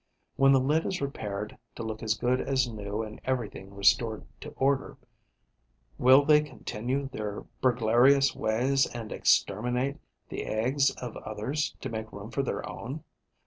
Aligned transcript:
When 0.35 0.51
the 0.51 0.59
lid 0.59 0.87
is 0.87 0.99
repaired 0.99 1.59
to 1.75 1.83
look 1.83 2.01
as 2.01 2.17
good 2.17 2.41
as 2.41 2.67
new 2.67 3.03
and 3.03 3.21
everything 3.23 3.71
restored 3.75 4.25
to 4.41 4.49
order, 4.57 4.97
will 5.99 6.25
they 6.25 6.41
continue 6.41 7.07
their 7.07 7.41
burglarious 7.61 8.33
ways 8.35 8.87
and 8.87 9.11
exterminate 9.11 9.97
the 10.29 10.43
eggs 10.45 10.89
of 10.89 11.15
others 11.17 11.75
to 11.81 11.89
make 11.89 12.11
room 12.11 12.31
for 12.31 12.41
their 12.41 12.67
own? 12.67 13.03